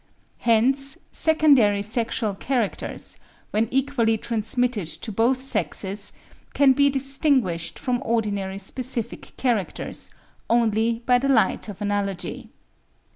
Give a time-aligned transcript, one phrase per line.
[0.39, 3.17] Hence secondary sexual characters,
[3.51, 6.11] when equally transmitted to both sexes
[6.55, 10.09] can be distinguished from ordinary specific characters
[10.49, 12.49] only by the light of analogy.